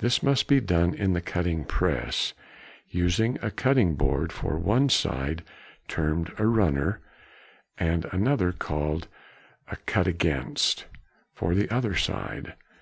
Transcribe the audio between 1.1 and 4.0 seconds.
the cutting press, using a cutting